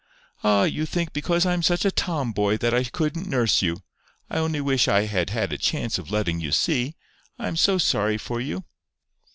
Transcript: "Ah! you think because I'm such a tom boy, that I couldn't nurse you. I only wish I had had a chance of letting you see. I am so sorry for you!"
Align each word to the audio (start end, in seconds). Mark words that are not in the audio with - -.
"Ah! 0.43 0.63
you 0.63 0.87
think 0.87 1.13
because 1.13 1.45
I'm 1.45 1.61
such 1.61 1.85
a 1.85 1.91
tom 1.91 2.31
boy, 2.31 2.57
that 2.57 2.73
I 2.73 2.85
couldn't 2.85 3.27
nurse 3.27 3.61
you. 3.61 3.83
I 4.31 4.37
only 4.39 4.59
wish 4.59 4.87
I 4.87 5.01
had 5.03 5.29
had 5.29 5.53
a 5.53 5.59
chance 5.59 5.99
of 5.99 6.09
letting 6.09 6.39
you 6.39 6.51
see. 6.51 6.95
I 7.37 7.47
am 7.47 7.55
so 7.55 7.77
sorry 7.77 8.17
for 8.17 8.41
you!" 8.41 8.63